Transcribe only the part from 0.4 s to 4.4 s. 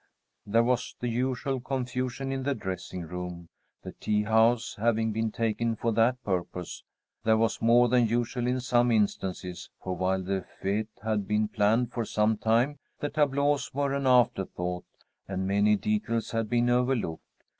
There was the usual confusion in the dressing room, the tea